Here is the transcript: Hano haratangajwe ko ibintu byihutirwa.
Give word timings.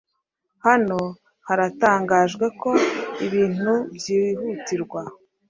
Hano 0.65 0.99
haratangajwe 1.47 2.45
ko 2.61 2.71
ibintu 3.25 3.73
byihutirwa. 3.95 5.01